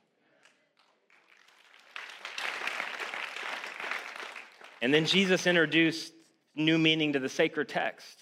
[4.81, 6.15] And then Jesus introduced
[6.55, 8.19] new meaning to the sacred text.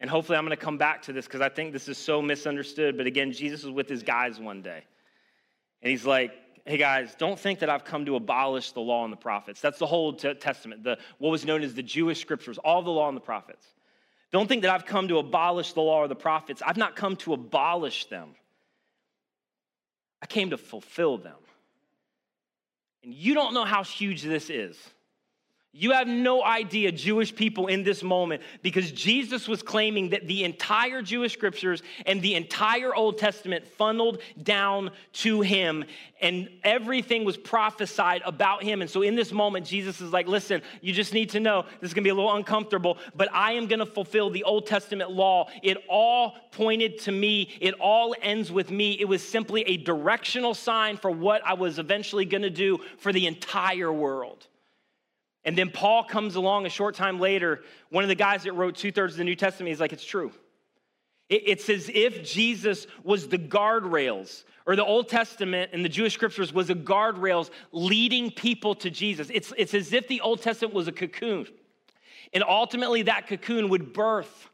[0.00, 2.20] And hopefully, I'm going to come back to this because I think this is so
[2.20, 2.96] misunderstood.
[2.96, 4.82] But again, Jesus was with his guys one day.
[5.82, 6.32] And he's like,
[6.64, 9.60] hey guys, don't think that I've come to abolish the law and the prophets.
[9.60, 13.06] That's the whole Testament, the, what was known as the Jewish scriptures, all the law
[13.08, 13.64] and the prophets.
[14.32, 16.62] Don't think that I've come to abolish the law or the prophets.
[16.64, 18.30] I've not come to abolish them,
[20.22, 21.36] I came to fulfill them.
[23.02, 24.78] And you don't know how huge this is.
[25.72, 30.42] You have no idea, Jewish people, in this moment, because Jesus was claiming that the
[30.42, 35.84] entire Jewish scriptures and the entire Old Testament funneled down to him,
[36.20, 38.80] and everything was prophesied about him.
[38.80, 41.90] And so, in this moment, Jesus is like, Listen, you just need to know this
[41.90, 45.48] is gonna be a little uncomfortable, but I am gonna fulfill the Old Testament law.
[45.62, 48.98] It all pointed to me, it all ends with me.
[48.98, 53.28] It was simply a directional sign for what I was eventually gonna do for the
[53.28, 54.48] entire world.
[55.44, 57.62] And then Paul comes along a short time later.
[57.88, 60.04] One of the guys that wrote two thirds of the New Testament, he's like, it's
[60.04, 60.32] true.
[61.30, 66.52] It's as if Jesus was the guardrails, or the Old Testament and the Jewish scriptures
[66.52, 69.30] was a guardrails leading people to Jesus.
[69.32, 71.46] It's, it's as if the Old Testament was a cocoon.
[72.32, 74.50] And ultimately, that cocoon would birth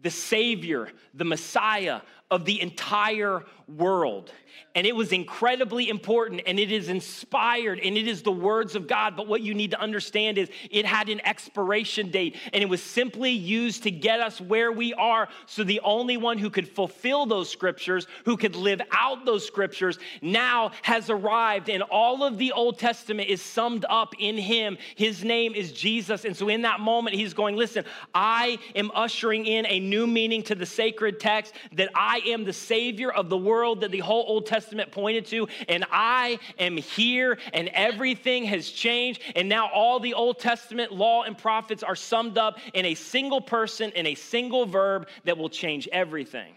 [0.00, 2.00] the Savior, the Messiah
[2.30, 4.32] of the entire world.
[4.74, 8.86] And it was incredibly important and it is inspired and it is the words of
[8.86, 9.16] God.
[9.16, 12.80] But what you need to understand is it had an expiration date and it was
[12.80, 15.28] simply used to get us where we are.
[15.46, 19.98] So the only one who could fulfill those scriptures, who could live out those scriptures,
[20.22, 21.68] now has arrived.
[21.68, 24.78] And all of the Old Testament is summed up in him.
[24.94, 26.24] His name is Jesus.
[26.24, 27.84] And so in that moment, he's going, Listen,
[28.14, 32.52] I am ushering in a new meaning to the sacred text that I am the
[32.52, 37.38] Savior of the world that the whole Old Testament pointed to, and I am here,
[37.52, 39.22] and everything has changed.
[39.36, 43.40] And now all the Old Testament law and prophets are summed up in a single
[43.40, 46.54] person, in a single verb that will change everything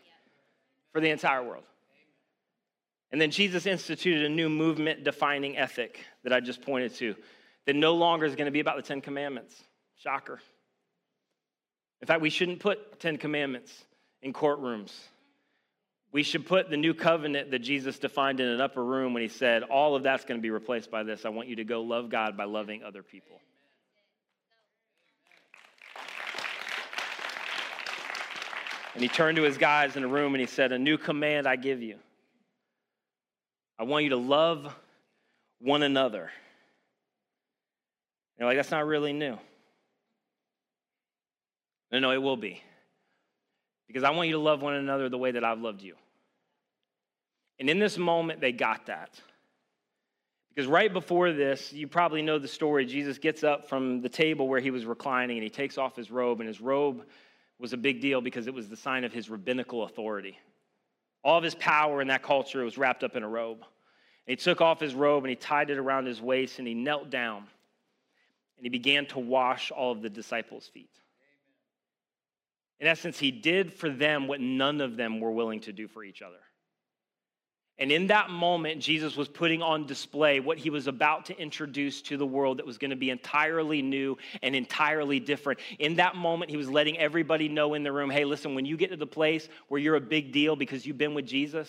[0.92, 1.64] for the entire world.
[3.12, 7.16] And then Jesus instituted a new movement defining ethic that I just pointed to
[7.66, 9.56] that no longer is going to be about the Ten Commandments.
[9.98, 10.40] Shocker.
[12.02, 13.72] In fact, we shouldn't put Ten Commandments
[14.22, 14.92] in courtrooms.
[16.14, 19.30] We should put the new covenant that Jesus defined in an upper room when he
[19.30, 21.26] said, All of that's going to be replaced by this.
[21.26, 23.42] I want you to go love God by loving other people.
[28.94, 31.48] And he turned to his guys in the room and he said, A new command
[31.48, 31.98] I give you.
[33.80, 34.72] I want you to love
[35.60, 36.30] one another.
[38.38, 39.38] You're like, that's not really new.
[41.92, 42.62] No, no, it will be.
[43.88, 45.96] Because I want you to love one another the way that I've loved you.
[47.64, 49.18] And in this moment, they got that.
[50.54, 52.86] Because right before this, you probably know the story.
[52.86, 56.12] Jesus gets up from the table where he was reclining and he takes off his
[56.12, 57.06] robe, and his robe
[57.60, 60.38] was a big deal because it was the sign of his rabbinical authority.
[61.24, 63.60] All of his power in that culture was wrapped up in a robe.
[63.62, 63.68] And
[64.26, 67.10] he took off his robe and he tied it around his waist and he knelt
[67.10, 67.46] down
[68.58, 70.92] and he began to wash all of the disciples' feet.
[72.82, 76.04] In essence, he did for them what none of them were willing to do for
[76.04, 76.40] each other.
[77.80, 82.04] And in that moment, Jesus was putting on display what he was about to introduce
[82.04, 85.60] to the world that was going to be entirely new and entirely different.
[85.80, 88.78] In that moment, he was letting everybody know in the room hey, listen, when you
[88.78, 91.68] get to the place where you're a big deal because you've been with Jesus,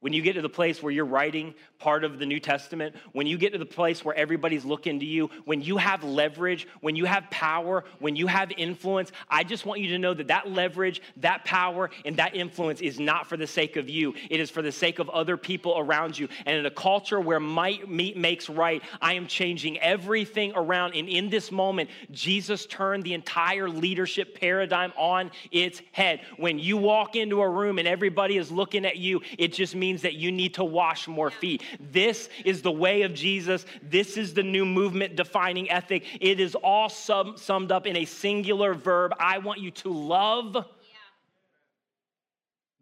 [0.00, 3.26] when you get to the place where you're writing part of the New Testament, when
[3.26, 6.96] you get to the place where everybody's looking to you, when you have leverage, when
[6.96, 10.50] you have power, when you have influence, I just want you to know that that
[10.50, 14.14] leverage, that power, and that influence is not for the sake of you.
[14.30, 16.28] It is for the sake of other people around you.
[16.46, 20.94] And in a culture where might makes right, I am changing everything around.
[20.94, 26.20] And in this moment, Jesus turned the entire leadership paradigm on its head.
[26.36, 29.87] When you walk into a room and everybody is looking at you, it just means
[29.88, 31.62] means that you need to wash more feet.
[31.80, 33.64] This is the way of Jesus.
[33.82, 36.04] This is the new movement defining ethic.
[36.20, 39.14] It is all sum, summed up in a singular verb.
[39.18, 40.62] I want you to love yeah.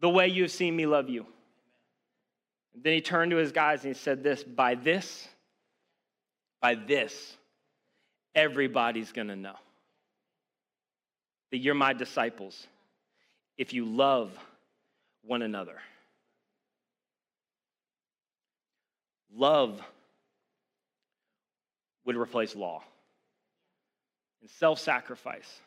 [0.01, 1.25] the way you have seen me love you.
[2.75, 5.29] then he turned to his guys and he said, This, by this,
[6.61, 7.37] by this,
[8.35, 9.55] everybody's gonna know
[11.51, 12.67] that you're my disciples
[13.57, 14.37] if you love
[15.23, 15.77] one another.
[19.37, 19.79] Love
[22.05, 22.81] would replace law,
[24.41, 25.61] and self sacrifice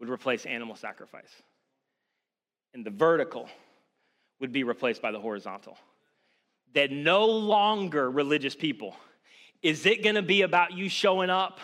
[0.00, 1.30] would replace animal sacrifice.
[2.74, 3.48] And the vertical
[4.40, 5.78] would be replaced by the horizontal.
[6.74, 8.94] That no longer religious people
[9.62, 11.60] is it gonna be about you showing up?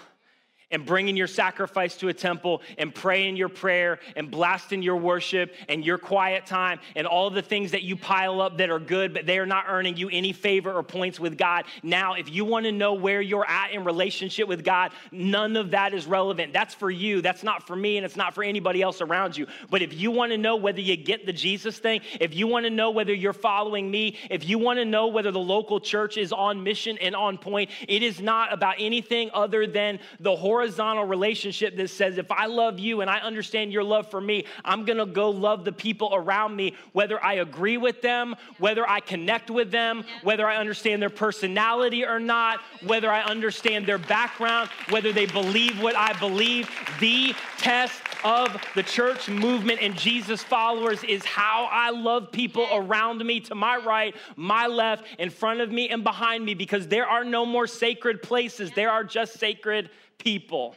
[0.75, 5.55] And bringing your sacrifice to a temple and praying your prayer and blasting your worship
[5.69, 9.15] and your quiet time and all the things that you pile up that are good,
[9.15, 11.65] but they are not earning you any favor or points with God.
[11.85, 15.71] Now, if you want to know where you're at in relationship with God, none of
[15.71, 16.53] that is relevant.
[16.53, 17.23] That's for you.
[17.23, 19.47] That's not for me, and it's not for anybody else around you.
[19.71, 22.65] But if you want to know whether you get the Jesus thing, if you want
[22.65, 26.17] to know whether you're following me, if you want to know whether the local church
[26.17, 30.64] is on mission and on point, it is not about anything other than the whole
[30.65, 34.47] horizontal relationship that says, if I love you and I understand your love for me,
[34.65, 39.01] I'm gonna go love the people around me, whether I agree with them, whether I
[39.01, 44.71] connect with them, whether I understand their personality or not, whether I understand their background,
[44.89, 46.71] whether they believe what I believe.
[46.99, 53.23] The test of the church movement and Jesus followers is how I love people around
[53.23, 57.07] me to my right, my left, in front of me, and behind me, because there
[57.07, 58.71] are no more sacred places.
[58.71, 60.77] There are just sacred people.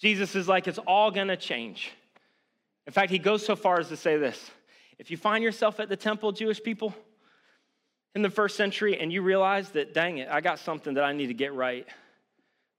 [0.00, 1.92] Jesus is like, it's all gonna change.
[2.86, 4.50] In fact, he goes so far as to say this
[4.98, 6.94] if you find yourself at the temple, Jewish people,
[8.14, 11.12] in the first century, and you realize that, dang it, I got something that I
[11.12, 11.86] need to get right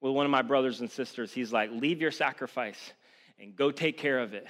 [0.04, 2.92] with one of my brothers and sisters, he's like, leave your sacrifice
[3.40, 4.46] and go take care of it.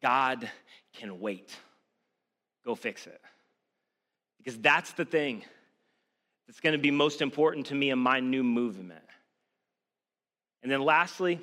[0.00, 0.48] God
[0.94, 1.54] can wait.
[2.64, 3.20] Go fix it.
[4.38, 5.42] Because that's the thing
[6.46, 9.02] that's to be most important to me in my new movement.
[10.62, 11.40] And then lastly,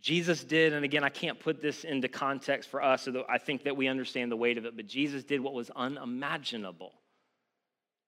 [0.00, 3.64] Jesus did, and again, I can't put this into context for us, so I think
[3.64, 6.92] that we understand the weight of it, but Jesus did what was unimaginable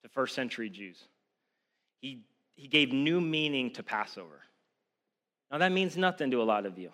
[0.03, 0.99] to first century Jews.
[2.01, 2.23] He,
[2.55, 4.41] he gave new meaning to Passover.
[5.51, 6.91] Now, that means nothing to a lot of you.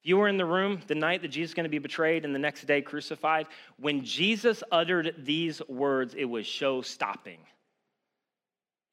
[0.00, 2.24] If you were in the room the night that Jesus is going to be betrayed
[2.24, 7.38] and the next day crucified, when Jesus uttered these words, it was show stopping.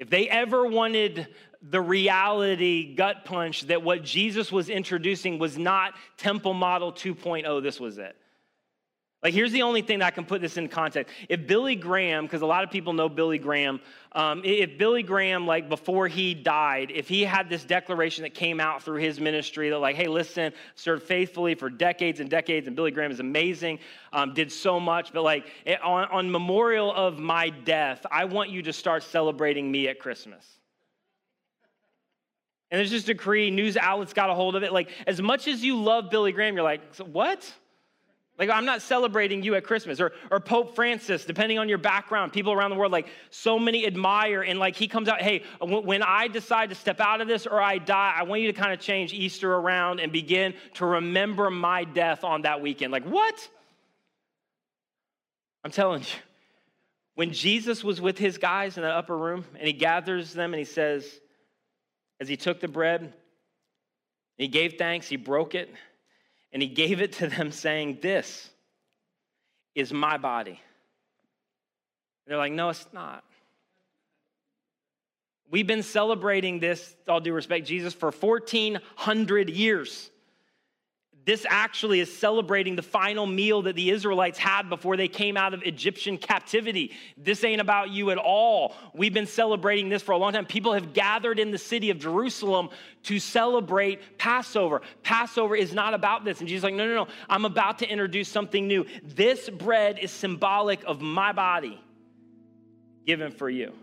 [0.01, 1.27] If they ever wanted
[1.61, 7.79] the reality gut punch that what Jesus was introducing was not temple model 2.0, this
[7.79, 8.15] was it.
[9.23, 11.13] Like, here's the only thing that I can put this in context.
[11.29, 13.79] If Billy Graham, because a lot of people know Billy Graham,
[14.13, 18.59] um, if Billy Graham, like before he died, if he had this declaration that came
[18.59, 22.75] out through his ministry that, like, hey, listen, served faithfully for decades and decades, and
[22.75, 23.77] Billy Graham is amazing,
[24.11, 25.45] um, did so much, but like
[25.83, 30.43] on, on memorial of my death, I want you to start celebrating me at Christmas.
[32.71, 34.73] And there's this decree, news outlets got a hold of it.
[34.73, 37.53] Like, as much as you love Billy Graham, you're like, what?
[38.41, 40.01] Like, I'm not celebrating you at Christmas.
[40.01, 43.85] Or, or Pope Francis, depending on your background, people around the world, like, so many
[43.85, 44.41] admire.
[44.41, 47.61] And, like, he comes out, hey, when I decide to step out of this or
[47.61, 51.51] I die, I want you to kind of change Easter around and begin to remember
[51.51, 52.91] my death on that weekend.
[52.91, 53.47] Like, what?
[55.63, 56.07] I'm telling you,
[57.13, 60.57] when Jesus was with his guys in the upper room and he gathers them and
[60.57, 61.07] he says,
[62.19, 63.13] as he took the bread,
[64.39, 65.71] he gave thanks, he broke it
[66.53, 68.49] and he gave it to them, saying, This
[69.75, 70.59] is my body.
[72.27, 73.23] They're like, No, it's not.
[75.49, 80.09] We've been celebrating this, all due respect, Jesus, for 1,400 years
[81.23, 85.53] this actually is celebrating the final meal that the Israelites had before they came out
[85.53, 86.91] of Egyptian captivity.
[87.15, 88.73] This ain't about you at all.
[88.95, 90.47] We've been celebrating this for a long time.
[90.47, 92.69] People have gathered in the city of Jerusalem
[93.03, 94.81] to celebrate Passover.
[95.03, 96.39] Passover is not about this.
[96.39, 97.07] And Jesus is like, no, no, no.
[97.29, 98.87] I'm about to introduce something new.
[99.03, 101.79] This bread is symbolic of my body
[103.05, 103.73] given for you.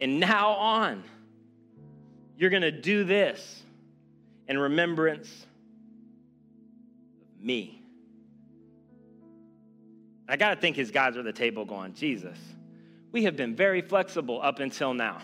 [0.00, 1.02] And now on,
[2.36, 3.62] you're going to do this
[4.46, 5.46] in remembrance
[7.42, 7.82] me.
[10.28, 12.38] I got to think his guys are at the table going, Jesus,
[13.10, 15.18] we have been very flexible up until now.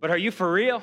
[0.00, 0.82] But are you for real?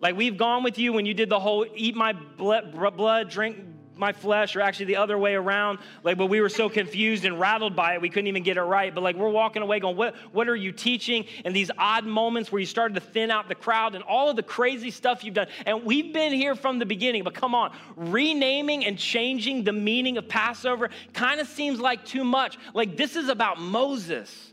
[0.00, 3.58] Like we've gone with you when you did the whole eat my blood, drink
[3.98, 5.78] my flesh, or actually the other way around.
[6.02, 8.62] Like, but we were so confused and rattled by it, we couldn't even get it
[8.62, 8.94] right.
[8.94, 11.26] But like, we're walking away going, what, what are you teaching?
[11.44, 14.36] And these odd moments where you started to thin out the crowd and all of
[14.36, 15.48] the crazy stuff you've done.
[15.66, 20.16] And we've been here from the beginning, but come on, renaming and changing the meaning
[20.16, 22.58] of Passover kind of seems like too much.
[22.74, 24.52] Like, this is about Moses.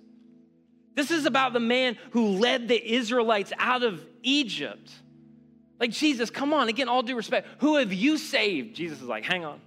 [0.96, 4.92] This is about the man who led the Israelites out of Egypt.
[5.80, 8.76] Like, Jesus, come on, again, all due respect, who have you saved?
[8.76, 9.60] Jesus is like, hang on.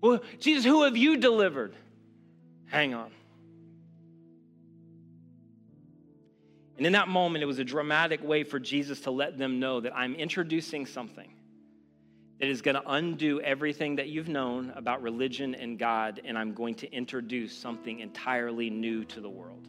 [0.00, 1.74] Well, Jesus, who have you delivered?
[2.66, 3.10] Hang on.
[6.76, 9.80] And in that moment, it was a dramatic way for Jesus to let them know
[9.80, 11.28] that I'm introducing something
[12.38, 16.54] that is going to undo everything that you've known about religion and God, and I'm
[16.54, 19.66] going to introduce something entirely new to the world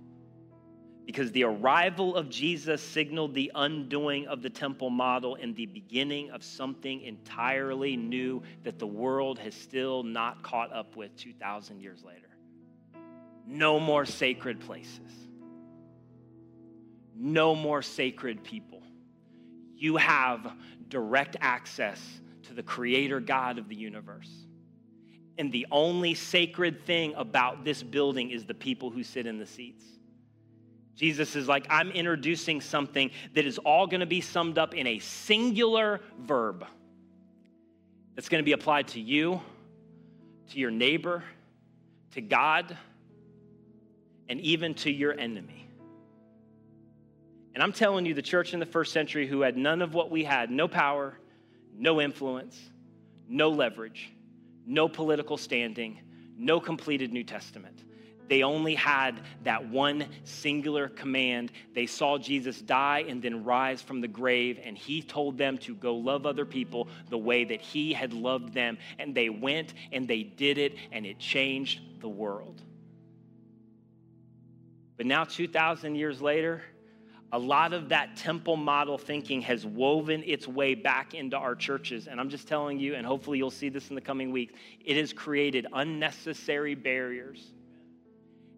[1.10, 6.30] because the arrival of Jesus signaled the undoing of the temple model and the beginning
[6.30, 12.04] of something entirely new that the world has still not caught up with 2,000 years
[12.04, 12.30] later.
[13.48, 15.12] No more sacred places,
[17.16, 18.84] no more sacred people.
[19.76, 20.54] You have
[20.90, 22.00] direct access
[22.44, 24.30] to the Creator God of the universe.
[25.40, 29.48] And the only sacred thing about this building is the people who sit in the
[29.48, 29.84] seats.
[31.00, 34.86] Jesus is like, I'm introducing something that is all going to be summed up in
[34.86, 36.66] a singular verb
[38.16, 39.40] that's going to be applied to you,
[40.52, 41.24] to your neighbor,
[42.16, 42.78] to God,
[44.28, 45.70] and even to your enemy.
[47.54, 50.12] And I'm telling you, the church in the first century who had none of what
[50.12, 51.18] we had no power,
[51.74, 52.60] no influence,
[53.26, 54.12] no leverage,
[54.66, 56.02] no political standing,
[56.38, 57.86] no completed New Testament
[58.30, 61.52] they only had that one singular command.
[61.74, 65.74] They saw Jesus die and then rise from the grave, and he told them to
[65.74, 68.78] go love other people the way that he had loved them.
[69.00, 72.62] And they went and they did it, and it changed the world.
[74.96, 76.62] But now, 2,000 years later,
[77.32, 82.08] a lot of that temple model thinking has woven its way back into our churches.
[82.08, 84.54] And I'm just telling you, and hopefully you'll see this in the coming weeks,
[84.84, 87.54] it has created unnecessary barriers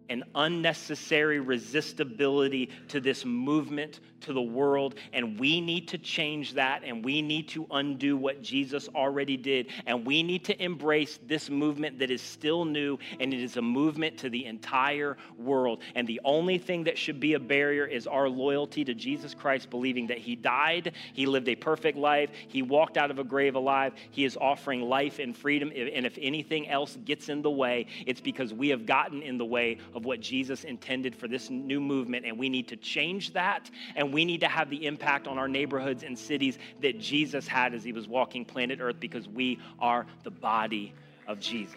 [0.08, 4.94] an unnecessary resistibility to this movement to the world.
[5.12, 9.68] And we need to change that and we need to undo what Jesus already did.
[9.86, 13.62] And we need to embrace this movement that is still new and it is a
[13.62, 15.80] movement to the entire world.
[15.94, 19.70] And the only thing that should be a barrier is our loyalty to Jesus Christ,
[19.70, 23.54] believing that He died, He lived a perfect life, He walked out of a grave
[23.54, 25.70] alive, He is offering life and freedom.
[25.70, 29.44] And if anything else gets in the way, it's because we have gotten in the
[29.44, 33.70] way of what Jesus intended for this new movement, and we need to change that,
[33.96, 37.74] and we need to have the impact on our neighborhoods and cities that Jesus had
[37.74, 40.94] as he was walking planet Earth because we are the body
[41.26, 41.76] of Jesus.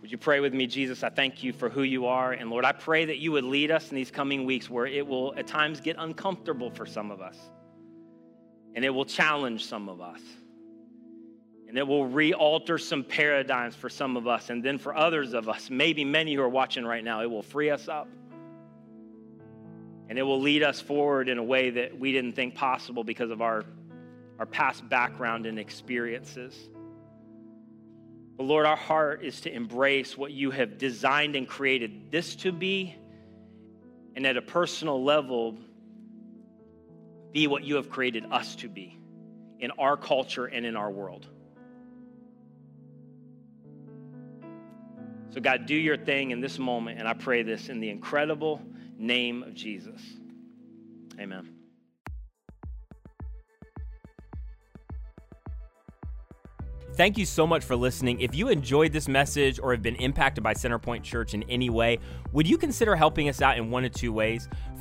[0.00, 1.04] Would you pray with me, Jesus?
[1.04, 2.32] I thank you for who you are.
[2.32, 5.06] And Lord, I pray that you would lead us in these coming weeks where it
[5.06, 7.38] will at times get uncomfortable for some of us,
[8.74, 10.20] and it will challenge some of us,
[11.72, 14.50] and it will re alter some paradigms for some of us.
[14.50, 17.42] And then for others of us, maybe many who are watching right now, it will
[17.42, 18.08] free us up.
[20.10, 23.30] And it will lead us forward in a way that we didn't think possible because
[23.30, 23.64] of our,
[24.38, 26.54] our past background and experiences.
[28.36, 32.52] But Lord, our heart is to embrace what you have designed and created this to
[32.52, 32.94] be,
[34.14, 35.56] and at a personal level,
[37.32, 38.98] be what you have created us to be
[39.58, 41.28] in our culture and in our world.
[45.32, 48.60] So, God, do your thing in this moment, and I pray this in the incredible
[48.98, 50.00] name of Jesus.
[51.18, 51.54] Amen.
[56.94, 58.20] Thank you so much for listening.
[58.20, 61.98] If you enjoyed this message or have been impacted by Centerpoint Church in any way,
[62.32, 64.50] would you consider helping us out in one of two ways?